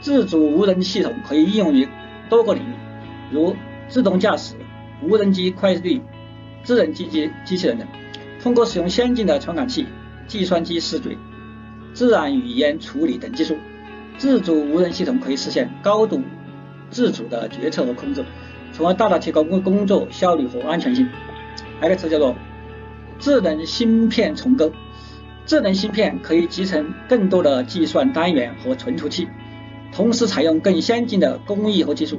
[0.00, 1.88] 自主无人系统可以应用于
[2.28, 2.74] 多个领域，
[3.30, 3.54] 如
[3.88, 4.56] 自动驾驶、
[5.00, 6.02] 无人机快递、
[6.64, 7.86] 智能机机机器人等，
[8.42, 9.86] 通过使用先进的传感器、
[10.26, 11.16] 计算机视觉、
[11.94, 13.56] 自然语言处理等技术，
[14.18, 16.20] 自主无人系统可以实现高度
[16.90, 18.24] 自主的决策和控制，
[18.72, 21.08] 从而大大提高工工作效率和安全性。
[21.78, 22.34] 还有个词叫做
[23.20, 24.72] 智能芯片重构，
[25.44, 29.28] 智能芯片可以集成更多的计算单元和存储器。
[29.92, 32.18] 同时采用更先进的工艺和技术，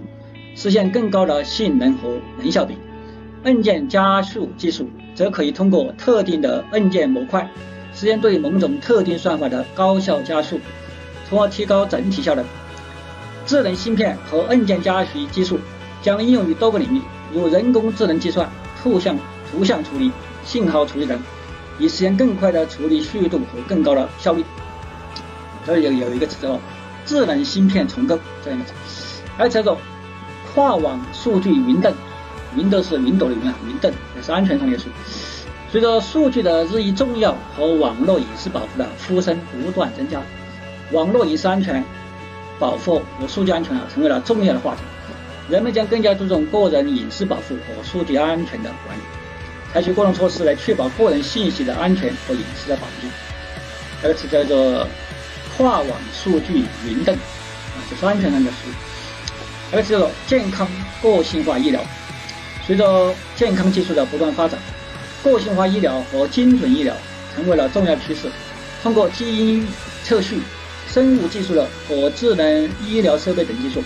[0.56, 2.76] 实现更高的性能和能效比。
[3.44, 7.50] 按键加速技术则可以通过特定的按键模块，
[7.96, 10.60] 实现对某种特定算法的高效加速，
[11.28, 12.46] 从而提高整体效能。
[13.48, 15.58] 智能芯片和按键加速技术
[16.04, 17.02] 将应用于多个领域，
[17.34, 18.48] 如人工智能计算、
[18.84, 19.18] 图像
[19.50, 20.12] 图像处理、
[20.44, 21.20] 信号处理等，
[21.80, 24.44] 以实现更快的处理速度和更高的效率。
[25.66, 26.60] 这里有有一个词叫。
[27.04, 29.76] 智能芯片重构这样的词，还有叫做
[30.54, 31.92] 跨网数据云盾，
[32.56, 34.86] 云都是云朵的云啊，云盾也是安全上的术。
[35.72, 40.22] 随着数据的日益重要和网络隐私保护的呼声不断增加，
[40.92, 41.84] 网络隐私安全
[42.60, 44.82] 保护和数据安全啊成为了重要的话题。
[45.50, 49.02] 人们将更加注重个人隐私保护和数据安全的管理，
[49.74, 53.10] 采取各种措施来确保个人信息的安全和隐私的保证。
[54.02, 54.88] 这个词叫做。
[55.58, 58.58] 跨网数据云等啊，这是安全上的事。
[59.70, 60.68] 还有叫做健康
[61.04, 61.84] 个性化医疗。
[62.66, 64.58] 随着健康技术的不断发展，
[65.22, 66.96] 个性化医疗和精准医疗
[67.36, 68.32] 成为了重要趋势。
[68.82, 69.68] 通过基因
[70.04, 70.40] 测序、
[70.88, 73.84] 生物技术的和智能医疗设备等技术，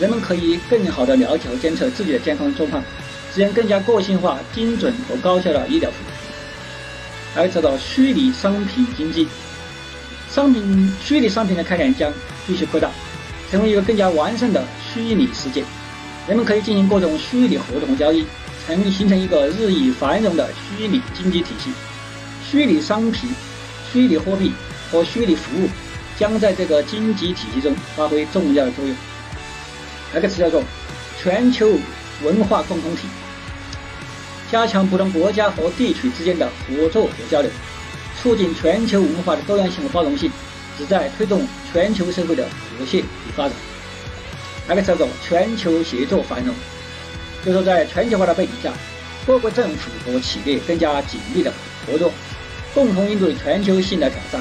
[0.00, 2.82] 人们可以更好地了解和监测自己的健康状况，
[3.32, 6.10] 实现更加个性化、精准和高效的医疗服务。
[7.34, 9.26] 还有叫做虚拟商品经济。
[10.30, 12.12] 商品虚拟商品的开展将
[12.46, 12.90] 继续扩大，
[13.50, 15.64] 成为一个更加完善的虚拟世界。
[16.28, 18.26] 人们可以进行各种虚拟活动交易，
[18.66, 21.70] 成形成一个日益繁荣的虚拟经济体系。
[22.48, 23.30] 虚拟商品、
[23.90, 24.52] 虚拟货币
[24.90, 25.68] 和虚拟服务
[26.18, 28.94] 将在这个经济体系中发挥重要作用。
[30.12, 30.62] 那个词叫做
[31.22, 31.66] 全球
[32.22, 33.08] 文化共同体，
[34.52, 37.50] 加强不同国家和地区之间的合作和交流。
[38.20, 40.30] 促进全球文化的多样性和包容性，
[40.78, 43.52] 旨在推动全球社会的和谐与发展。
[44.68, 46.54] 那个叫做全球协作繁荣，
[47.44, 48.72] 就说在全球化的背景下，
[49.26, 51.52] 各国政府和企业更加紧密的
[51.84, 52.12] 合作，
[52.74, 54.40] 共同应对全球性的挑战，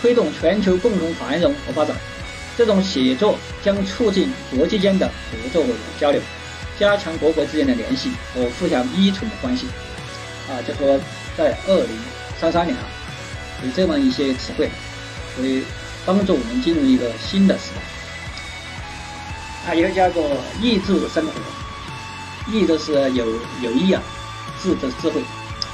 [0.00, 1.96] 推动全球共同繁荣和发展。
[2.56, 6.20] 这种协作将促进国际间的合作和交流，
[6.78, 9.66] 加强各国之间的联系和互相依存的关系。
[10.48, 10.98] 啊，就说
[11.36, 11.98] 在二零
[12.40, 12.84] 三三年啊。
[13.64, 14.70] 有这么一些词汇，
[15.36, 15.64] 会
[16.06, 17.82] 帮助我们进入一个新的时代。
[19.66, 20.24] 它一个叫做
[20.62, 21.32] “意志生活”，
[22.52, 23.26] 意就是有
[23.60, 24.00] 有意啊，
[24.62, 25.20] 智的智慧，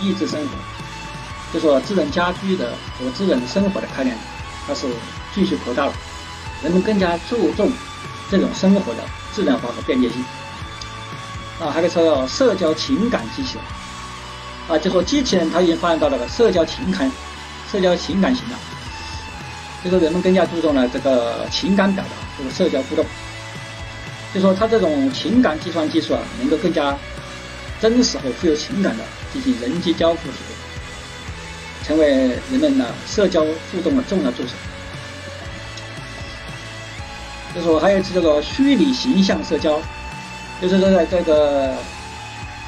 [0.01, 0.49] 意志生活，
[1.53, 4.17] 就说智能家居的和智能生活的概念，
[4.67, 4.87] 它是
[5.35, 5.93] 继续扩大了，
[6.63, 7.71] 人们更加注重
[8.31, 10.25] 这种生活的智能化和便捷性。
[11.61, 13.65] 啊，还有说社交情感机器人，
[14.69, 17.11] 啊，就说机器人它已经发展到了社交情感。
[17.73, 18.55] 社交情感型的，
[19.83, 23.05] 就是人们更加注重了这个情感表达，这个社交互动。
[24.33, 26.97] 就说它这种情感计算技术啊，能够更加
[27.81, 34.51] 真实和富有情感的进行人机交互体验，成为人们的社交互动的重要助手。
[37.57, 39.81] 就说还有是这个虚拟形象社交，
[40.61, 41.75] 就是说在这个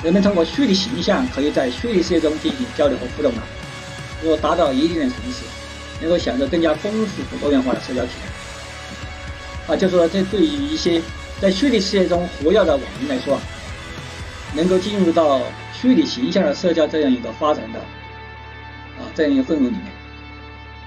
[0.03, 3.43] 人们通过虚拟形象，可以在虚拟世界中进行交流和互动啊，
[4.23, 5.45] 如果达到一定的层次，
[6.01, 9.69] 能够享受更加丰富和多元化的社交体验。
[9.69, 11.01] 啊，就是说这对于一些
[11.41, 13.41] 在虚拟世界中活跃的网民来说，
[14.55, 15.41] 能够进入到
[15.73, 19.83] 虚拟形象的社交这样一个发展的啊这样一个氛围里面，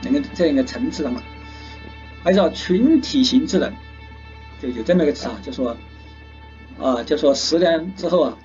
[0.01, 1.21] 能够这样一个层次上嘛，
[2.23, 3.73] 还叫群体型智能，
[4.62, 5.75] 就有这么一个词啊，就说
[6.82, 8.38] 啊，就说十年之后啊，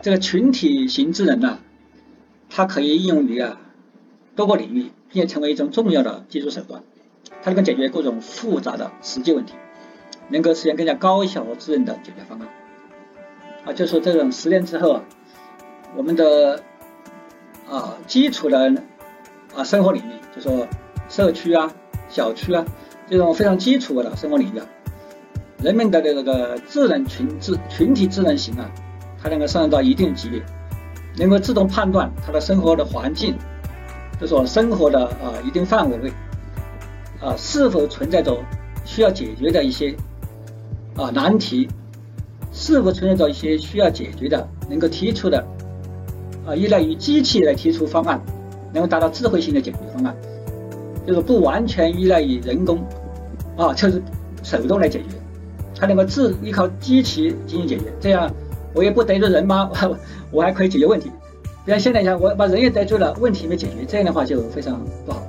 [0.00, 1.58] 这个群体型智能呢，
[2.48, 3.60] 它可以应用于啊
[4.34, 6.82] 多个领域，并且成为一种重要的技术手段，
[7.42, 9.54] 它能够解决各种复杂的实际问题。
[10.28, 12.48] 能够实现更加高效和智能的解决方案
[13.64, 15.04] 啊，就说这种十年之后啊，
[15.96, 16.64] 我们的
[17.70, 18.74] 啊基础的
[19.54, 20.66] 啊生活领域，就说
[21.08, 21.72] 社区啊、
[22.08, 22.64] 小区啊
[23.08, 24.66] 这种非常基础的生活领域啊，
[25.66, 28.70] 人们的这个智能群智群体智能型啊，
[29.20, 30.40] 它能够上升到一定级别，
[31.16, 33.34] 能够自动判断它的生活的环境，
[34.20, 36.08] 就说生活的啊一定范围内
[37.20, 38.38] 啊是否存在着
[38.84, 39.92] 需要解决的一些。
[40.94, 41.68] 啊，难题
[42.52, 45.44] 是否存在着一些需要解决的、能够提出的
[46.46, 48.18] 啊，依赖于机器来提出方案，
[48.72, 50.16] 能够达到智慧性的解决方案，
[51.04, 52.78] 就是不完全依赖于人工
[53.58, 54.00] 啊，就是
[54.44, 55.16] 手动来解决，
[55.78, 58.30] 它能够自依靠机器进行解决，这样
[58.72, 59.70] 我也不得罪人吗？
[59.82, 59.98] 我
[60.38, 61.10] 我还可以解决问题。
[61.64, 65.22] 比如现在讲，我把人也得罪了，问题没解决，这样的话就非常不好。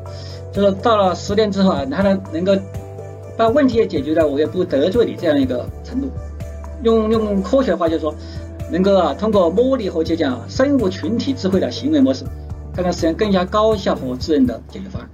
[0.51, 2.55] 就是到了十年之后啊，它能能够。
[3.37, 6.09] 把问题也解决了，我也不得罪你这样一个程度。
[6.81, 8.11] 用用科学的话就是说，
[8.71, 12.25] 能够啊通过模拟和借鉴啊生物群体智慧的行为模式，
[12.73, 15.09] 才能实现更加高效和智能的解决方案。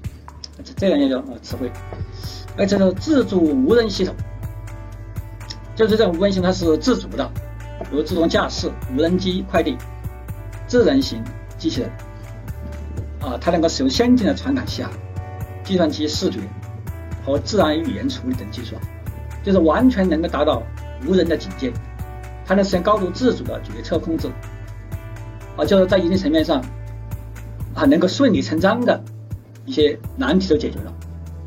[0.78, 1.70] 这样一种啊词汇。
[2.56, 4.16] 而这个自主无人系统，
[5.76, 7.30] 就是这种无人系统它是自主的，
[7.92, 9.78] 如自动驾驶、无人机、快递、
[10.68, 11.24] 智能型
[11.58, 11.90] 机器人
[13.22, 14.90] 啊，它能够使用先进的传感器啊、
[15.64, 16.40] 计算机视觉。
[17.26, 18.76] 和自然语言处理等技术，
[19.46, 20.62] 就是完全能够达到
[21.08, 21.72] 无人的境界，
[22.46, 24.28] 它能实现高度自主的决策控制，
[25.56, 26.62] 啊，就是在一定层面上，
[27.74, 29.02] 啊，能够顺理成章的
[29.66, 30.94] 一些难题都解决了，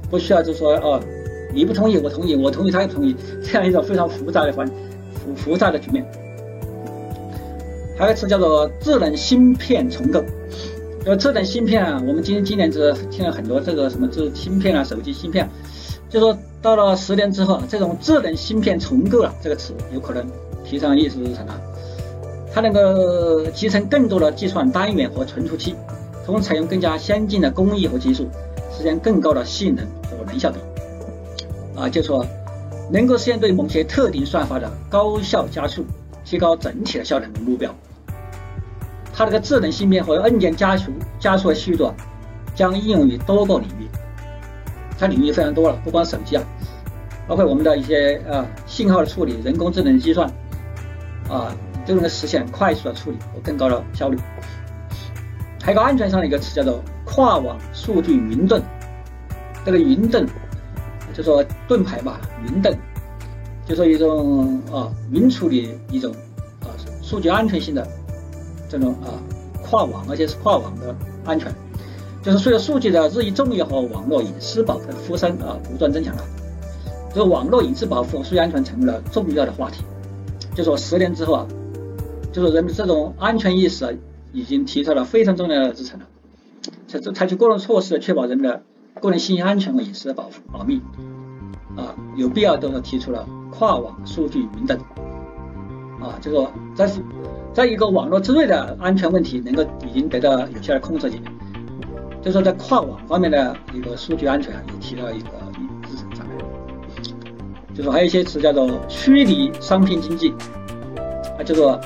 [0.08, 0.98] 不需要就说哦，
[1.56, 6.04] 你不同意我同意，我同意他也同意，这样一种非常复杂的环复复杂的局面。
[7.98, 10.22] 还有一个词叫做智能芯片重构。
[11.06, 15.48] 呃，智能芯片啊，我们今今年子听了很多这个什么智芯片啊，手机芯片，
[16.10, 20.22] 就说到了十年之后，这种智能芯片重构啊这个词有可能
[20.62, 21.58] 提上议事日程了。
[22.52, 25.74] 它能够集成更多的计算单元和存储器，
[26.26, 28.26] 同时采用更加先进的工艺和技术，
[28.76, 30.58] 实现更高的性能和能效比。
[31.76, 32.26] 啊，就说
[32.90, 35.84] 能够实现对某些特定算法的高效加速，
[36.24, 37.74] 提高整体的效能的目标。
[39.12, 41.92] 它这个智能芯片和按键加速加速的速度
[42.54, 43.86] 将应用于多个领域，
[44.98, 46.42] 它领域非常多了，不光手机啊，
[47.26, 50.30] 包括我们的一些啊信号的处理、人工智能计算
[51.28, 51.54] 啊，
[51.86, 54.18] 都能实现快速的处理和更高的效率。
[55.62, 58.62] 还有个安全上的一个词叫做跨网数据云盾，
[59.64, 60.26] 这个云盾
[61.16, 62.76] 就说盾牌吧，云盾
[63.66, 66.12] 就说一种啊云处理一种
[66.60, 66.68] 啊
[67.02, 67.86] 数据安全性的。
[68.68, 69.14] 这种啊
[69.62, 70.92] 跨网，而且是跨网的
[71.24, 71.54] 安全，
[72.20, 76.22] 就是随着数据的日益重要和网络隐私保护的呼声啊不断增强了，
[77.14, 79.84] 这个网络隐私保护、数据安全成为了重要的话题。
[80.52, 81.46] 就说十年之后啊，
[82.32, 83.92] 就是人们这种安全意识啊，
[84.32, 86.06] 已经提出了非常重要的支撑了。
[86.88, 88.62] 采采取各种措施确保人们的
[89.00, 90.80] 个人信息安全和隐私的保护保密。
[91.76, 94.78] 啊，有必要都是提出了跨网数据云等
[96.00, 96.90] 啊，就说在。
[97.52, 101.18] 在一个网络之内的安全问题能够已经得到有效的控制解，
[102.20, 105.30] 就说在跨网方面的一个数据安全也提到一个
[105.88, 106.34] 支撑上来，
[107.74, 110.34] 就说还有一些词叫做虚拟商品经济，
[111.38, 111.80] 啊，就说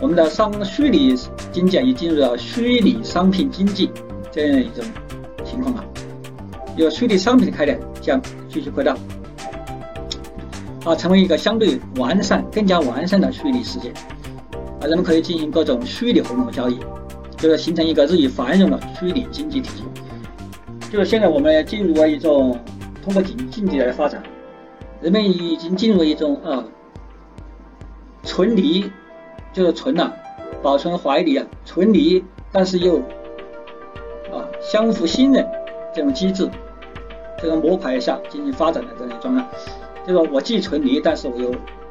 [0.00, 1.14] 我们的商虚拟
[1.52, 3.90] 经济已进入了虚拟商品经济
[4.30, 4.82] 这样一种
[5.44, 5.84] 情况啊，
[6.76, 8.96] 有虚拟商品的开展将继续扩大，
[10.84, 13.90] 啊，成为一个相对完善、更加完善的虚拟世界。
[14.80, 16.78] 啊，人们可以进行各种虚拟活动和交易，
[17.36, 19.84] 就是形成一个日益繁荣的虚拟经济体系。
[20.90, 22.58] 就是现在我们进入了一种
[23.02, 24.22] 通过近近代的发展，
[25.00, 26.64] 人们已经进入一种啊
[28.22, 28.90] 存离，
[29.52, 30.12] 就是存了，
[30.62, 32.98] 保存怀里啊，存离，但是又
[34.30, 35.46] 啊相互信任
[35.94, 36.48] 这种机制，
[37.40, 39.48] 这种模块下进行发展的这样一种啊，
[40.06, 41.50] 就是说我既存疑，但是我又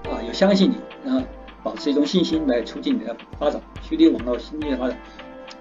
[0.10, 0.76] 啊又相信你，
[1.06, 1.22] 然后
[1.64, 4.98] 保持一种信心来促进你的发展，虚拟网络新的发展，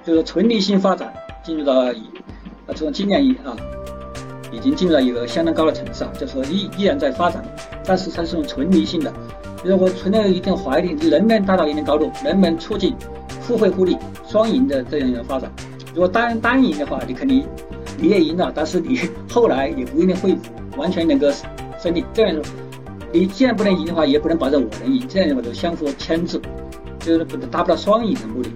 [0.04, 1.12] 就是存离性发展
[1.44, 2.02] 进入到以。
[2.72, 3.50] 从今年一啊，
[4.52, 7.42] 已经进入到一个相当高的层次啊，就是说依依然在发展，
[7.84, 9.12] 但是它是种纯离性的。
[9.64, 12.94] 如果存在一定怀疑，你能不能达到一定高度，能不能促进
[13.44, 15.50] 互惠互利、双赢的这样一个发展？
[15.92, 17.44] 如果单单赢的话，你肯定
[18.00, 18.98] 你也赢了，但是你
[19.28, 20.36] 后来也不一定会
[20.76, 21.28] 完全能够
[21.78, 22.04] 胜利。
[22.14, 22.36] 这样，
[23.12, 26.40] 你既然不能赢的话，也不能保证我能赢，这样的话就相互牵制，
[26.98, 28.50] 就是不达不到双赢的目的。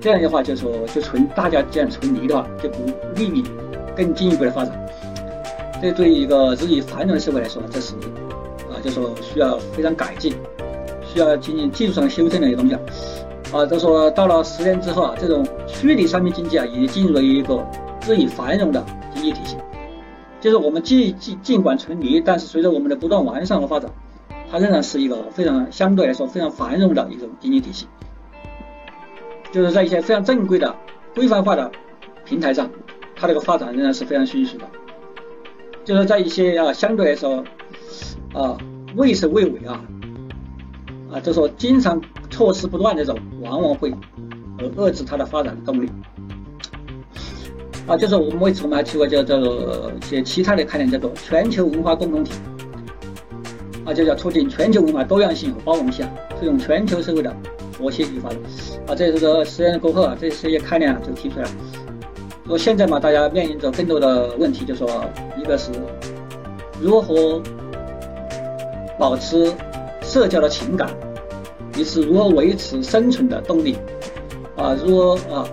[0.00, 2.84] 这样的话，就说就存大家既然存离的话，就不
[3.16, 3.42] 利于
[3.96, 4.86] 更进一步的发展。
[5.80, 7.94] 这对于一个日益繁荣的社会来说，这是
[8.70, 10.34] 啊，就说需要非常改进，
[11.02, 12.80] 需要进行技术上修正的一个东西啊。
[13.52, 17.56] 啊，就说到了十年之后啊，这种虚拟商品经济啊，已经进入了一个
[18.06, 18.84] 日益繁荣的
[19.14, 19.56] 经济体系。
[20.40, 23.90] 就是我们既尽尽管存疑，但是随着我们的不断完善和发展，
[24.50, 27.86] 它仍然是一个非常相对来说非常繁荣的一种经济体系。
[29.50, 30.74] 就是在一些非常正规的、
[31.14, 31.70] 规范化的
[32.24, 32.68] 平台上，
[33.16, 34.64] 它这个发展仍然是非常迅速的。
[35.84, 37.44] 就是在一些啊相对来说
[38.32, 38.58] 啊
[38.96, 39.80] 畏首畏尾啊
[41.12, 42.00] 啊，就说经常
[42.30, 43.94] 措施不断这种，往往会
[44.58, 45.88] 呃遏制它的发展动力。
[47.86, 52.32] 啊，就是我们为什么还提过叫叫做一些其他的概念，叫做全球文化共同体。
[53.84, 56.08] 啊，就叫促进全球文化多样性和包容性，
[56.38, 57.34] 推动全球社会的。
[57.76, 58.38] 和谐与发展
[58.86, 61.50] 啊，在这个实验过后啊，这些概念啊就提出来了。
[62.46, 64.88] 说现在嘛，大家面临着更多的问题，就说
[65.36, 65.72] 一个是
[66.80, 67.42] 如何
[68.96, 69.52] 保持
[70.02, 70.88] 社交的情感，
[71.76, 73.76] 一是如何维持生存的动力
[74.56, 75.44] 啊，如何啊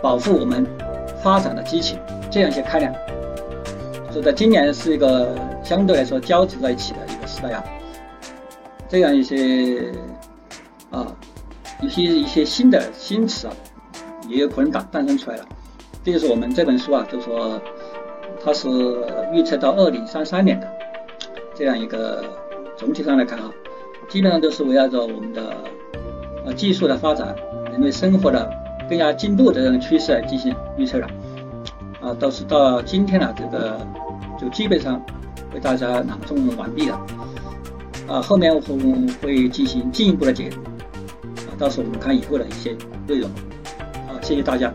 [0.00, 0.64] 保护我们
[1.26, 1.98] 发展的激情，
[2.30, 2.94] 这样一些概念。
[4.14, 7.64] 就在今年是一个相对来说交织在一起的一个时代啊，
[8.88, 9.92] 这样一些
[10.92, 11.12] 啊。
[11.82, 13.52] 一些一些新的新词啊，
[14.28, 15.44] 也有可能诞诞生出来了。
[16.02, 17.60] 这就是我们这本书啊，就说
[18.42, 18.66] 它是
[19.30, 20.66] 预测到二零三三年的
[21.54, 22.24] 这样一个
[22.78, 23.50] 总体上来看啊，
[24.08, 25.54] 基本上都是围绕着我们的
[26.46, 27.36] 呃技术的发展、
[27.70, 28.50] 人类生活的
[28.88, 31.08] 更加进步的这种趋势来进行预测了
[32.00, 33.78] 啊，到是到今天了，这个
[34.40, 35.00] 就基本上
[35.54, 37.00] 为大家朗诵完毕了
[38.08, 40.60] 啊，后面我们会进行进一步的解读。
[40.60, 42.76] 啊到时候我们看以后的一些
[43.06, 43.30] 内容，
[44.08, 44.72] 啊，谢谢大家。